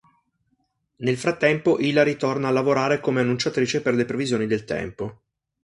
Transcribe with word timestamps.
Nel 0.95 1.15
frattempo 1.15 1.77
Hilary 1.79 2.15
torna 2.15 2.47
a 2.47 2.51
lavorare 2.51 2.99
come 2.99 3.21
annunciatrice 3.21 3.83
per 3.83 3.93
le 3.93 4.05
previsioni 4.05 4.47
del 4.47 4.65
tempo. 4.65 5.21